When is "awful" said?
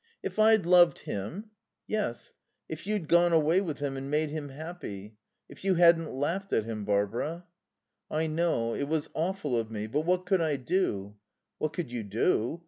9.13-9.55